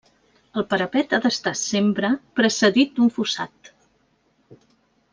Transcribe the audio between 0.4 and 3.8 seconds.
El parapet ha d'estar sempre precedit d'un fossat.